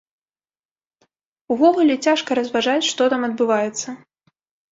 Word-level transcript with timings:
Увогуле, 1.55 1.97
цяжка 2.09 2.29
разважаць, 2.41 2.87
што 2.91 3.01
там 3.15 3.21
адбываецца. 3.29 3.87